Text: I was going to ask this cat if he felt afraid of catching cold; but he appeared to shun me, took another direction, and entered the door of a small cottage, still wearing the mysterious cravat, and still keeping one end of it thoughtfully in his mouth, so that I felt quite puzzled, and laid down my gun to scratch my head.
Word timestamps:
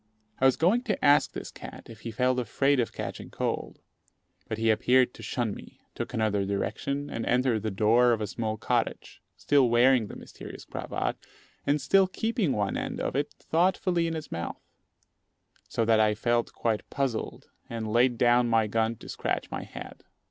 I 0.39 0.45
was 0.45 0.55
going 0.57 0.81
to 0.85 1.05
ask 1.05 1.31
this 1.31 1.51
cat 1.51 1.85
if 1.87 1.99
he 1.99 2.09
felt 2.09 2.39
afraid 2.39 2.79
of 2.79 2.91
catching 2.91 3.29
cold; 3.29 3.81
but 4.47 4.57
he 4.57 4.71
appeared 4.71 5.13
to 5.13 5.21
shun 5.21 5.53
me, 5.53 5.79
took 5.93 6.11
another 6.11 6.43
direction, 6.43 7.07
and 7.11 7.23
entered 7.27 7.61
the 7.61 7.69
door 7.69 8.11
of 8.11 8.19
a 8.19 8.25
small 8.25 8.57
cottage, 8.57 9.21
still 9.37 9.69
wearing 9.69 10.07
the 10.07 10.15
mysterious 10.15 10.65
cravat, 10.65 11.17
and 11.67 11.79
still 11.79 12.07
keeping 12.07 12.51
one 12.51 12.77
end 12.77 12.99
of 12.99 13.15
it 13.15 13.31
thoughtfully 13.33 14.07
in 14.07 14.15
his 14.15 14.31
mouth, 14.31 14.59
so 15.69 15.85
that 15.85 15.99
I 15.99 16.15
felt 16.15 16.51
quite 16.51 16.89
puzzled, 16.89 17.51
and 17.69 17.93
laid 17.93 18.17
down 18.17 18.49
my 18.49 18.65
gun 18.65 18.95
to 18.95 19.07
scratch 19.07 19.51
my 19.51 19.61
head. 19.61 20.03